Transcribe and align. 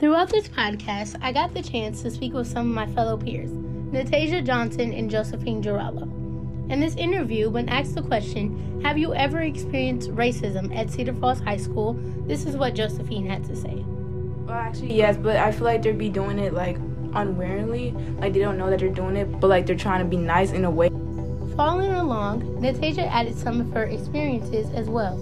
Throughout 0.00 0.30
this 0.30 0.48
podcast, 0.48 1.18
I 1.20 1.30
got 1.30 1.52
the 1.52 1.60
chance 1.62 2.00
to 2.00 2.10
speak 2.10 2.32
with 2.32 2.46
some 2.46 2.70
of 2.70 2.74
my 2.74 2.86
fellow 2.94 3.18
peers, 3.18 3.50
Natasia 3.50 4.42
Johnson 4.42 4.94
and 4.94 5.10
Josephine 5.10 5.62
Girallo. 5.62 6.04
In 6.70 6.80
this 6.80 6.94
interview, 6.96 7.50
when 7.50 7.68
asked 7.68 7.94
the 7.94 8.00
question, 8.00 8.80
Have 8.82 8.96
you 8.96 9.14
ever 9.14 9.42
experienced 9.42 10.10
racism 10.12 10.74
at 10.74 10.88
Cedar 10.88 11.12
Falls 11.12 11.40
High 11.40 11.58
School? 11.58 11.98
This 12.26 12.46
is 12.46 12.56
what 12.56 12.74
Josephine 12.74 13.26
had 13.26 13.44
to 13.44 13.54
say. 13.54 13.84
Well, 14.46 14.56
actually, 14.56 14.94
yes, 14.94 15.18
but 15.18 15.36
I 15.36 15.52
feel 15.52 15.64
like 15.64 15.82
they'd 15.82 15.98
be 15.98 16.08
doing 16.08 16.38
it 16.38 16.54
like 16.54 16.78
unwillingly. 17.12 17.90
Like 18.20 18.32
they 18.32 18.38
don't 18.38 18.56
know 18.56 18.70
that 18.70 18.78
they're 18.78 18.88
doing 18.88 19.16
it, 19.16 19.38
but 19.38 19.48
like 19.48 19.66
they're 19.66 19.76
trying 19.76 20.02
to 20.02 20.08
be 20.08 20.16
nice 20.16 20.52
in 20.52 20.64
a 20.64 20.70
way. 20.70 20.88
Following 21.56 21.92
along, 21.92 22.40
Natasia 22.58 23.06
added 23.06 23.36
some 23.36 23.60
of 23.60 23.70
her 23.72 23.84
experiences 23.84 24.70
as 24.70 24.88
well. 24.88 25.18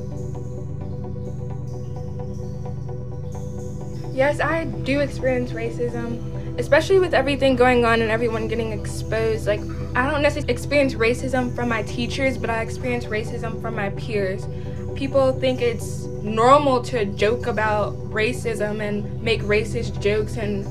Yes, 4.18 4.40
I 4.40 4.64
do 4.64 4.98
experience 4.98 5.52
racism, 5.52 6.58
especially 6.58 6.98
with 6.98 7.14
everything 7.14 7.54
going 7.54 7.84
on 7.84 8.02
and 8.02 8.10
everyone 8.10 8.48
getting 8.48 8.72
exposed. 8.72 9.46
Like, 9.46 9.60
I 9.94 10.10
don't 10.10 10.22
necessarily 10.22 10.52
experience 10.52 10.94
racism 10.94 11.54
from 11.54 11.68
my 11.68 11.84
teachers, 11.84 12.36
but 12.36 12.50
I 12.50 12.62
experience 12.62 13.04
racism 13.04 13.62
from 13.62 13.76
my 13.76 13.90
peers. 13.90 14.48
People 14.96 15.38
think 15.38 15.60
it's 15.60 16.06
normal 16.24 16.82
to 16.90 17.04
joke 17.04 17.46
about 17.46 17.94
racism 18.10 18.82
and 18.82 19.22
make 19.22 19.40
racist 19.42 20.00
jokes 20.00 20.36
and 20.36 20.64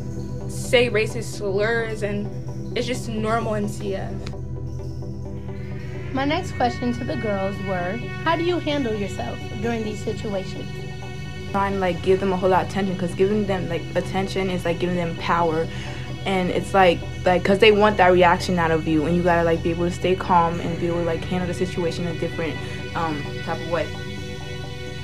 say 0.52 0.90
racist 0.90 1.38
slurs, 1.38 2.04
and 2.04 2.28
it's 2.78 2.86
just 2.86 3.08
normal 3.08 3.54
in 3.54 3.68
CF. 3.68 4.14
My 6.14 6.26
next 6.26 6.52
question 6.58 6.92
to 6.96 7.06
the 7.06 7.16
girls 7.16 7.56
were 7.60 7.96
How 8.26 8.36
do 8.36 8.44
you 8.44 8.60
handle 8.60 8.94
yourself 8.94 9.40
during 9.62 9.86
these 9.86 10.04
situations? 10.04 10.68
Trying 11.58 11.74
to 11.74 11.80
like 11.80 12.00
give 12.04 12.20
them 12.20 12.32
a 12.32 12.38
whole 12.38 12.50
lot 12.50 12.64
of 12.64 12.70
attention 12.70 12.94
because 12.94 13.16
giving 13.16 13.48
them 13.48 13.68
like 13.68 13.82
attention 13.96 14.48
is 14.48 14.64
like 14.64 14.78
giving 14.78 14.96
them 14.96 15.16
power. 15.18 15.68
And 16.28 16.52
it's 16.52 16.72
like 16.72 17.00
like 17.26 17.42
because 17.42 17.58
they 17.58 17.72
want 17.72 17.98
that 17.98 18.10
reaction 18.10 18.60
out 18.60 18.70
of 18.70 18.88
you 18.88 19.08
and 19.08 19.16
you 19.16 19.24
gotta 19.24 19.44
like 19.44 19.64
be 19.64 19.72
able 19.72 19.86
to 19.86 19.92
stay 19.92 20.16
calm 20.16 20.60
and 20.60 20.80
be 20.80 20.86
able 20.86 21.00
to 21.00 21.06
like 21.06 21.24
handle 21.24 21.48
the 21.48 21.56
situation 21.56 22.06
in 22.06 22.16
a 22.16 22.20
different 22.20 22.56
um, 22.96 23.20
type 23.42 23.60
of 23.60 23.72
way. 23.72 23.88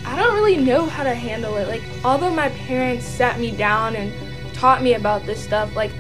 I 0.06 0.16
don't 0.16 0.36
really 0.36 0.58
know 0.58 0.86
how 0.86 1.04
to 1.04 1.16
handle 1.16 1.58
it. 1.58 1.68
Like 1.68 1.81
although 2.06 2.30
my 2.30 2.50
parents 2.50 3.04
sat 3.04 3.40
me 3.40 3.50
down 3.50 3.96
and 3.96 4.14
taught 4.54 4.84
me 4.84 4.94
about 4.94 5.26
this 5.26 5.44
stuff 5.44 5.76
like 5.76 5.92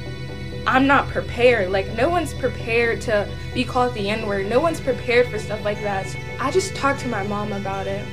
i'm 0.67 0.85
not 0.85 1.07
prepared. 1.07 1.71
Like 1.71 1.87
no 1.95 2.09
one's 2.09 2.35
prepared 2.35 3.01
to 3.01 3.27
be 3.55 3.63
called 3.63 3.95
the 3.95 4.07
n-word. 4.07 4.45
No 4.45 4.59
one's 4.59 4.79
prepared 4.79 5.29
for 5.29 5.39
stuff 5.39 5.65
like 5.65 5.81
that. 5.81 6.05
So 6.05 6.19
i 6.39 6.51
just 6.51 6.75
talked 6.75 6.99
to 6.99 7.07
my 7.07 7.23
mom 7.23 7.53
about 7.53 7.87
it. 7.87 8.05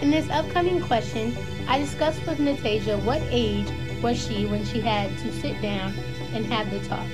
In 0.00 0.10
this 0.10 0.30
upcoming 0.30 0.80
question, 0.80 1.36
I 1.68 1.78
discussed 1.78 2.26
with 2.26 2.38
Natasia 2.38 3.04
what 3.04 3.20
age 3.28 3.70
was 4.02 4.16
she 4.16 4.46
when 4.46 4.64
she 4.64 4.80
had 4.80 5.16
to 5.18 5.30
sit 5.30 5.60
down 5.60 5.92
and 6.32 6.46
have 6.46 6.70
the 6.70 6.80
talk. 6.88 7.06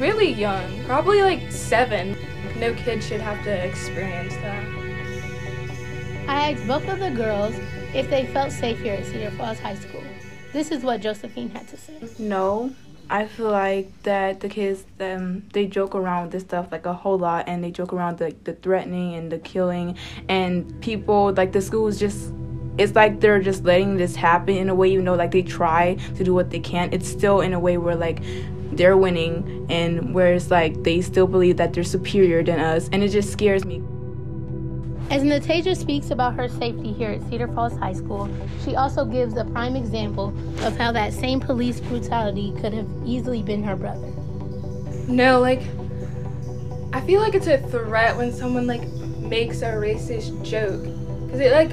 Really 0.00 0.32
young, 0.32 0.84
probably 0.84 1.22
like 1.22 1.52
seven. 1.52 2.16
No 2.56 2.74
kid 2.74 3.04
should 3.04 3.20
have 3.20 3.42
to 3.44 3.50
experience 3.50 4.34
that. 4.34 4.64
I 6.26 6.50
asked 6.50 6.66
both 6.66 6.88
of 6.88 6.98
the 6.98 7.12
girls 7.12 7.54
if 7.94 8.10
they 8.10 8.26
felt 8.26 8.50
safe 8.50 8.80
here 8.80 8.94
at 8.94 9.06
Cedar 9.06 9.30
Falls 9.30 9.60
High 9.60 9.76
School. 9.76 10.02
This 10.52 10.72
is 10.72 10.82
what 10.82 11.00
Josephine 11.00 11.50
had 11.50 11.68
to 11.68 11.76
say. 11.76 12.00
No, 12.18 12.74
I 13.08 13.26
feel 13.26 13.50
like 13.50 13.90
that 14.02 14.40
the 14.40 14.48
kids 14.48 14.86
um 14.98 15.44
they 15.52 15.66
joke 15.66 15.94
around 15.94 16.24
with 16.24 16.32
this 16.32 16.42
stuff 16.42 16.72
like 16.72 16.84
a 16.84 16.92
whole 16.92 17.18
lot 17.18 17.44
and 17.46 17.62
they 17.62 17.70
joke 17.70 17.92
around 17.92 18.18
the 18.18 18.34
the 18.42 18.54
threatening 18.54 19.14
and 19.14 19.30
the 19.30 19.38
killing 19.38 19.96
and 20.28 20.80
people 20.80 21.32
like 21.36 21.52
the 21.52 21.60
schools 21.60 21.98
just 22.00 22.32
it's 22.78 22.94
like 22.94 23.20
they're 23.20 23.40
just 23.40 23.64
letting 23.64 23.96
this 23.96 24.16
happen 24.16 24.56
in 24.56 24.68
a 24.68 24.74
way 24.74 24.88
you 24.88 25.02
know 25.02 25.14
like 25.14 25.32
they 25.32 25.42
try 25.42 25.94
to 26.16 26.24
do 26.24 26.32
what 26.32 26.50
they 26.50 26.60
can 26.60 26.88
it's 26.92 27.08
still 27.08 27.40
in 27.40 27.52
a 27.52 27.60
way 27.60 27.76
where 27.76 27.96
like 27.96 28.22
they're 28.72 28.96
winning 28.96 29.66
and 29.68 30.14
where 30.14 30.34
it's 30.34 30.50
like 30.50 30.82
they 30.84 31.00
still 31.00 31.26
believe 31.26 31.56
that 31.56 31.72
they're 31.72 31.84
superior 31.84 32.42
than 32.42 32.60
us 32.60 32.88
and 32.92 33.02
it 33.02 33.08
just 33.08 33.30
scares 33.32 33.64
me 33.64 33.82
as 35.10 35.22
Natasia 35.22 35.74
speaks 35.74 36.10
about 36.10 36.34
her 36.34 36.50
safety 36.50 36.92
here 36.92 37.12
at 37.12 37.22
Cedar 37.30 37.48
Falls 37.48 37.74
High 37.78 37.94
School, 37.94 38.28
she 38.62 38.76
also 38.76 39.06
gives 39.06 39.38
a 39.38 39.44
prime 39.46 39.74
example 39.74 40.34
of 40.60 40.76
how 40.76 40.92
that 40.92 41.14
same 41.14 41.40
police 41.40 41.80
brutality 41.80 42.52
could 42.60 42.74
have 42.74 42.86
easily 43.06 43.42
been 43.42 43.62
her 43.62 43.74
brother. 43.74 44.06
No, 45.08 45.40
like, 45.40 45.62
I 46.92 47.00
feel 47.00 47.22
like 47.22 47.34
it's 47.34 47.46
a 47.46 47.56
threat 47.68 48.18
when 48.18 48.34
someone, 48.34 48.66
like, 48.66 48.86
makes 49.18 49.62
a 49.62 49.72
racist 49.72 50.42
joke. 50.44 50.82
Because 51.24 51.40
it, 51.40 51.52
like, 51.52 51.70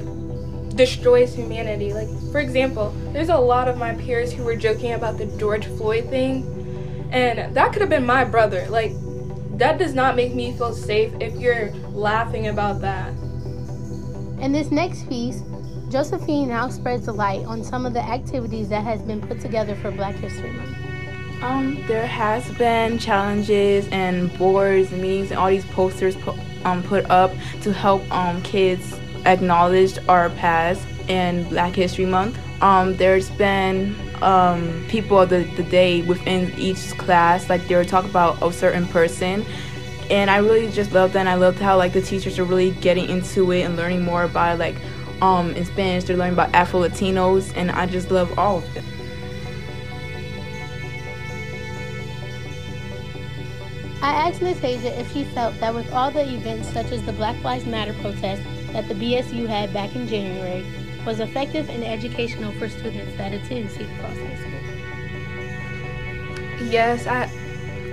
destroys 0.76 1.34
humanity. 1.34 1.92
Like, 1.92 2.08
for 2.30 2.40
example, 2.40 2.90
there's 3.12 3.28
a 3.28 3.38
lot 3.38 3.68
of 3.68 3.76
my 3.76 3.94
peers 3.94 4.32
who 4.32 4.44
were 4.44 4.56
joking 4.56 4.92
about 4.92 5.18
the 5.18 5.26
George 5.38 5.66
Floyd 5.66 6.08
thing, 6.08 7.08
and 7.10 7.54
that 7.54 7.72
could 7.72 7.80
have 7.80 7.90
been 7.90 8.06
my 8.06 8.24
brother. 8.24 8.66
Like, 8.68 8.92
that 9.58 9.78
does 9.78 9.94
not 9.94 10.16
make 10.16 10.34
me 10.34 10.52
feel 10.52 10.72
safe 10.72 11.12
if 11.20 11.34
you're 11.36 11.70
laughing 11.90 12.48
about 12.48 12.80
that. 12.82 13.10
In 14.40 14.52
this 14.52 14.70
next 14.70 15.08
piece, 15.08 15.42
Josephine 15.88 16.48
now 16.48 16.68
spreads 16.68 17.06
the 17.06 17.12
light 17.12 17.44
on 17.46 17.64
some 17.64 17.86
of 17.86 17.94
the 17.94 18.02
activities 18.02 18.68
that 18.68 18.84
has 18.84 19.00
been 19.02 19.20
put 19.20 19.40
together 19.40 19.74
for 19.76 19.90
Black 19.90 20.14
History 20.16 20.50
Month. 20.50 20.76
Um, 21.42 21.84
there 21.86 22.06
has 22.06 22.48
been 22.58 22.98
challenges 22.98 23.88
and 23.88 24.36
boards, 24.38 24.90
and 24.92 25.00
meetings, 25.00 25.30
and 25.30 25.38
all 25.38 25.48
these 25.48 25.64
posters 25.66 26.16
put, 26.16 26.34
um, 26.64 26.82
put 26.82 27.08
up 27.10 27.30
to 27.62 27.72
help 27.72 28.02
um, 28.10 28.42
kids 28.42 28.98
acknowledge 29.26 29.98
our 30.08 30.30
past 30.30 30.86
in 31.08 31.48
Black 31.48 31.74
History 31.74 32.06
Month. 32.06 32.38
Um, 32.62 32.96
there's 32.96 33.30
been 33.30 33.94
um, 34.22 34.84
people 34.88 35.20
of 35.20 35.28
the, 35.28 35.44
the 35.56 35.62
day 35.64 36.02
within 36.02 36.52
each 36.58 36.96
class, 36.96 37.50
like 37.50 37.66
they 37.68 37.74
were 37.74 37.84
talking 37.84 38.10
about 38.10 38.42
a 38.42 38.52
certain 38.52 38.86
person 38.86 39.44
and 40.10 40.30
I 40.30 40.36
really 40.38 40.70
just 40.70 40.92
loved 40.92 41.14
that. 41.14 41.20
And 41.20 41.28
I 41.28 41.34
loved 41.34 41.58
how 41.58 41.76
like 41.76 41.92
the 41.92 42.02
teachers 42.02 42.38
are 42.38 42.44
really 42.44 42.70
getting 42.72 43.08
into 43.08 43.50
it 43.52 43.62
and 43.62 43.76
learning 43.76 44.02
more 44.02 44.24
about. 44.24 44.58
Like 44.58 44.76
um, 45.20 45.50
in 45.52 45.64
Spanish, 45.64 46.04
they're 46.04 46.16
learning 46.16 46.34
about 46.34 46.54
Afro 46.54 46.80
Latinos, 46.80 47.52
and 47.56 47.70
I 47.70 47.86
just 47.86 48.10
love 48.10 48.38
all 48.38 48.58
of 48.58 48.76
it. 48.76 48.84
I 54.02 54.28
asked 54.28 54.40
Natasia 54.40 54.96
if 54.98 55.12
she 55.12 55.24
felt 55.24 55.58
that 55.58 55.74
with 55.74 55.90
all 55.92 56.10
the 56.10 56.22
events 56.22 56.68
such 56.68 56.92
as 56.92 57.04
the 57.04 57.12
Black 57.12 57.42
Lives 57.42 57.66
Matter 57.66 57.94
protest 57.94 58.42
that 58.72 58.88
the 58.88 58.94
BSU 58.94 59.46
had 59.46 59.72
back 59.72 59.94
in 59.94 60.06
January 60.08 60.64
was 61.04 61.20
effective 61.20 61.68
and 61.68 61.84
educational 61.84 62.52
for 62.52 62.68
students 62.68 63.16
that 63.16 63.32
attend 63.32 63.70
Cedar 63.70 63.88
Falls 64.00 64.18
High 64.18 64.36
School. 64.36 64.52
Yes, 66.68 67.06
I 67.06 67.30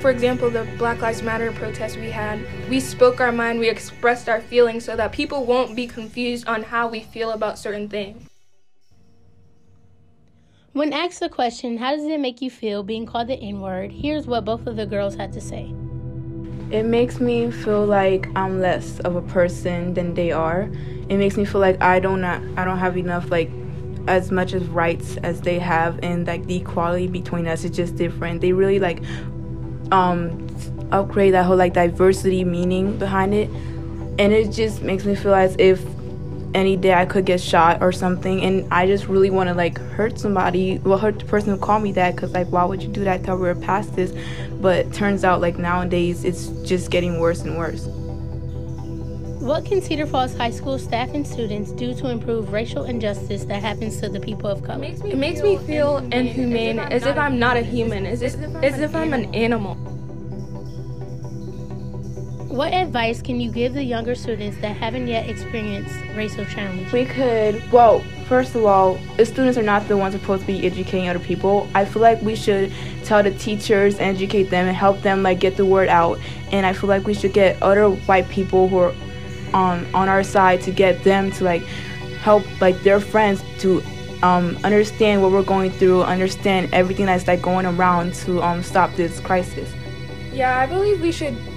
for 0.03 0.09
example, 0.09 0.50
the 0.50 0.67
Black 0.78 1.01
Lives 1.01 1.22
Matter 1.22 1.50
protest 1.53 1.95
we 1.95 2.09
had, 2.09 2.45
we 2.69 2.81
spoke 2.81 3.22
our 3.22 3.31
mind, 3.31 3.59
we 3.59 3.69
expressed 3.69 4.28
our 4.28 4.41
feelings 4.41 4.83
so 4.83 4.97
that 4.97 5.13
people 5.13 5.45
won't 5.45 5.78
be 5.78 5.88
confused 5.88 6.45
on 6.45 6.63
how 6.63 6.89
we 6.89 7.00
feel 7.00 7.31
about 7.31 7.57
certain 7.57 7.88
things. 7.88 8.28
When 10.73 10.91
asked 10.91 11.22
the 11.22 11.29
question, 11.29 11.78
how 11.78 11.95
does 11.95 12.03
it 12.03 12.19
make 12.19 12.41
you 12.41 12.50
feel 12.50 12.83
being 12.83 13.06
called 13.06 13.29
the 13.29 13.35
N 13.35 13.62
word, 13.62 13.94
here's 13.94 14.28
what 14.28 14.44
both 14.44 14.67
of 14.67 14.75
the 14.75 14.85
girls 14.85 15.16
had 15.16 15.31
to 15.31 15.39
say. 15.39 15.73
It 16.73 16.85
makes 16.85 17.19
me 17.19 17.51
feel 17.51 17.85
like 17.85 18.28
I'm 18.35 18.59
less 18.59 19.00
of 19.01 19.16
a 19.16 19.22
person 19.22 19.94
than 19.94 20.16
they 20.16 20.31
are. 20.31 20.63
It 21.07 21.17
makes 21.17 21.38
me 21.38 21.45
feel 21.45 21.61
like 21.61 21.79
I 21.84 22.00
don't 22.00 22.19
not, 22.19 22.41
I 22.57 22.66
don't 22.66 22.79
have 22.79 22.97
enough 22.97 23.29
like 23.29 23.51
as 24.07 24.31
much 24.31 24.53
as 24.53 24.63
rights 24.66 25.17
as 25.17 25.39
they 25.39 25.59
have 25.59 26.00
and 26.01 26.25
like 26.25 26.47
the 26.47 26.56
equality 26.56 27.06
between 27.06 27.47
us 27.47 27.63
is 27.63 27.69
just 27.69 27.95
different. 27.95 28.41
They 28.41 28.53
really 28.53 28.79
like 28.79 29.03
um, 29.91 30.47
upgrade 30.91 31.35
that 31.35 31.45
whole 31.45 31.57
like 31.57 31.73
diversity 31.73 32.44
meaning 32.44 32.97
behind 32.97 33.35
it, 33.35 33.51
and 34.17 34.33
it 34.33 34.51
just 34.51 34.81
makes 34.81 35.06
me 35.06 35.13
feel 35.13 35.35
as 35.35 35.56
if 35.59 35.85
any 36.53 36.78
day 36.78 36.94
I 36.94 37.06
could 37.06 37.25
get 37.25 37.41
shot 37.41 37.81
or 37.81 37.91
something, 37.91 38.41
and 38.41 38.72
I 38.72 38.88
just 38.88 39.08
really 39.08 39.30
want 39.30 39.50
to 39.50 39.53
like 39.53 39.78
hurt 39.78 40.19
somebody, 40.19 40.80
well, 40.80 40.97
hurt 40.97 41.19
the 41.19 41.25
person 41.25 41.50
who 41.50 41.58
called 41.58 41.84
me 41.84 41.91
that, 41.94 42.16
cause 42.18 42.31
like 42.31 42.48
why 42.48 42.63
would 42.66 42.81
you 42.81 42.89
do 42.89 43.04
that? 43.04 43.24
Till 43.24 43.38
we 43.38 43.50
are 43.50 43.56
past 43.56 43.95
this, 43.95 44.13
but 44.62 44.94
turns 44.94 45.24
out 45.24 45.42
like 45.42 45.57
nowadays 45.57 46.24
it's 46.24 46.48
just 46.68 46.92
getting 46.92 47.19
worse 47.19 47.42
and 47.42 47.57
worse. 47.57 47.88
What 49.44 49.66
can 49.66 49.81
Cedar 49.81 50.06
Falls 50.07 50.33
High 50.38 50.51
School 50.51 50.80
staff 50.80 51.10
and 51.13 51.27
students 51.27 51.72
do 51.72 51.94
to 51.95 52.10
improve 52.10 52.54
racial 52.54 52.86
injustice 52.86 53.44
that 53.45 53.62
happens 53.62 54.00
to 54.00 54.07
the 54.07 54.22
people 54.22 54.50
of 54.50 54.63
color? 54.63 54.86
It 54.86 55.18
makes 55.18 55.42
me 55.42 55.57
feel 55.57 55.98
inhumane, 55.98 56.80
as 56.80 57.06
if 57.06 57.18
I'm 57.18 57.38
not 57.39 57.57
a 57.57 57.62
human, 57.62 58.06
as 58.06 58.22
if, 58.22 58.36
as 58.63 58.80
if 58.80 58.95
I'm 58.95 59.12
an 59.12 59.36
animal. 59.36 59.75
What 62.53 62.71
advice 62.71 63.19
can 63.19 63.41
you 63.41 63.50
give 63.50 63.73
the 63.73 63.83
younger 63.83 64.13
students 64.13 64.59
that 64.59 64.77
haven't 64.77 65.07
yet 65.07 65.27
experienced 65.27 65.95
racial 66.15 66.45
challenges? 66.45 66.94
We 66.94 67.05
could, 67.05 67.59
well, 67.71 68.01
first 68.27 68.53
of 68.53 68.63
all, 68.63 69.00
the 69.17 69.25
students 69.25 69.57
are 69.57 69.63
not 69.63 69.88
the 69.88 69.97
ones 69.97 70.13
supposed 70.13 70.41
to 70.41 70.45
be 70.45 70.63
educating 70.63 71.09
other 71.09 71.17
people. 71.17 71.67
I 71.73 71.83
feel 71.83 72.03
like 72.03 72.21
we 72.21 72.35
should 72.35 72.71
tell 73.05 73.23
the 73.23 73.31
teachers, 73.31 73.95
and 73.95 74.15
educate 74.15 74.51
them, 74.51 74.67
and 74.67 74.77
help 74.77 75.01
them 75.01 75.23
like 75.23 75.39
get 75.39 75.57
the 75.57 75.65
word 75.65 75.89
out. 75.89 76.19
And 76.51 76.63
I 76.63 76.73
feel 76.73 76.89
like 76.89 77.07
we 77.07 77.15
should 77.15 77.33
get 77.33 77.59
other 77.63 77.89
white 77.89 78.29
people 78.29 78.69
who 78.69 78.77
are 78.77 78.94
on 79.55 79.88
on 79.95 80.07
our 80.07 80.21
side 80.23 80.61
to 80.61 80.71
get 80.71 81.03
them 81.03 81.31
to 81.31 81.44
like 81.44 81.63
help 82.21 82.44
like 82.61 82.79
their 82.83 83.00
friends 83.00 83.44
to 83.61 83.81
um, 84.21 84.59
understand 84.63 85.23
what 85.23 85.31
we're 85.31 85.41
going 85.41 85.71
through, 85.71 86.03
understand 86.03 86.71
everything 86.71 87.07
that's 87.07 87.25
like 87.25 87.41
going 87.41 87.65
around 87.65 88.13
to 88.13 88.44
um, 88.44 88.61
stop 88.61 88.94
this 88.94 89.19
crisis. 89.21 89.73
Yeah, 90.31 90.59
I 90.59 90.67
believe 90.67 91.01
we 91.01 91.11
should 91.11 91.35
t- 91.35 91.52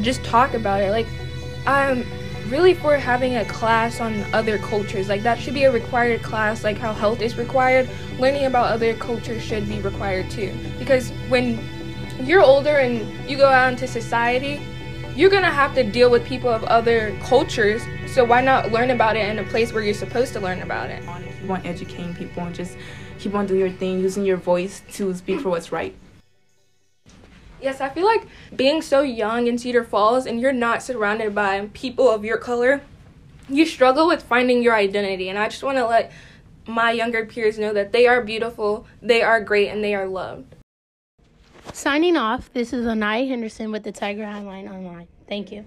just 0.00 0.24
talk 0.24 0.54
about 0.54 0.80
it. 0.82 0.90
Like, 0.90 1.06
I'm 1.66 2.04
really 2.48 2.74
for 2.74 2.96
having 2.96 3.36
a 3.36 3.44
class 3.44 4.00
on 4.00 4.24
other 4.32 4.58
cultures. 4.58 5.08
Like, 5.08 5.22
that 5.22 5.38
should 5.38 5.54
be 5.54 5.64
a 5.64 5.72
required 5.72 6.22
class, 6.22 6.64
like 6.64 6.78
how 6.78 6.92
health 6.92 7.20
is 7.20 7.36
required. 7.36 7.88
Learning 8.18 8.46
about 8.46 8.70
other 8.70 8.94
cultures 8.94 9.42
should 9.42 9.68
be 9.68 9.80
required 9.80 10.30
too. 10.30 10.52
Because 10.78 11.10
when 11.28 11.58
you're 12.20 12.42
older 12.42 12.78
and 12.78 13.28
you 13.28 13.36
go 13.36 13.48
out 13.48 13.72
into 13.72 13.86
society, 13.86 14.60
you're 15.14 15.30
gonna 15.30 15.50
have 15.50 15.74
to 15.74 15.82
deal 15.82 16.10
with 16.10 16.24
people 16.24 16.50
of 16.50 16.64
other 16.64 17.16
cultures. 17.22 17.82
So 18.06 18.24
why 18.24 18.40
not 18.40 18.72
learn 18.72 18.90
about 18.90 19.16
it 19.16 19.28
in 19.28 19.38
a 19.38 19.44
place 19.44 19.72
where 19.72 19.82
you're 19.82 19.94
supposed 19.94 20.32
to 20.34 20.40
learn 20.40 20.62
about 20.62 20.90
it? 20.90 21.02
Keep 21.40 21.50
on 21.50 21.66
educating 21.66 22.14
people 22.14 22.44
and 22.44 22.54
just 22.54 22.76
keep 23.18 23.34
on 23.34 23.46
doing 23.46 23.60
your 23.60 23.70
thing, 23.70 24.00
using 24.00 24.24
your 24.24 24.36
voice 24.36 24.82
to 24.92 25.14
speak 25.14 25.40
for 25.40 25.50
what's 25.50 25.72
right. 25.72 25.94
Yes, 27.62 27.80
I 27.80 27.88
feel 27.90 28.06
like 28.06 28.26
being 28.56 28.80
so 28.82 29.02
young 29.02 29.46
in 29.46 29.58
Cedar 29.58 29.84
Falls 29.84 30.26
and 30.26 30.40
you're 30.40 30.52
not 30.52 30.82
surrounded 30.82 31.34
by 31.34 31.68
people 31.72 32.10
of 32.10 32.24
your 32.24 32.38
color, 32.38 32.80
you 33.48 33.66
struggle 33.66 34.06
with 34.06 34.22
finding 34.22 34.62
your 34.62 34.74
identity. 34.74 35.28
And 35.28 35.38
I 35.38 35.48
just 35.48 35.62
want 35.62 35.76
to 35.78 35.86
let 35.86 36.10
my 36.66 36.90
younger 36.90 37.26
peers 37.26 37.58
know 37.58 37.72
that 37.72 37.92
they 37.92 38.06
are 38.06 38.22
beautiful, 38.22 38.86
they 39.02 39.22
are 39.22 39.40
great, 39.40 39.68
and 39.68 39.82
they 39.82 39.94
are 39.94 40.06
loved. 40.06 40.54
Signing 41.72 42.16
off, 42.16 42.52
this 42.52 42.72
is 42.72 42.86
Anaya 42.86 43.26
Henderson 43.26 43.72
with 43.72 43.82
the 43.82 43.92
Tiger 43.92 44.24
Hi-Line 44.24 44.68
Online. 44.68 45.08
Thank 45.28 45.52
you. 45.52 45.64